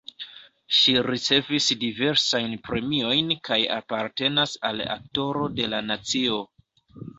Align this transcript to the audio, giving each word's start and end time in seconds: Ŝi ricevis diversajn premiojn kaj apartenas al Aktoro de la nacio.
Ŝi 0.77 0.93
ricevis 1.07 1.67
diversajn 1.83 2.55
premiojn 2.71 3.31
kaj 3.49 3.59
apartenas 3.77 4.57
al 4.73 4.83
Aktoro 4.99 5.53
de 5.61 5.71
la 5.77 5.85
nacio. 5.93 6.43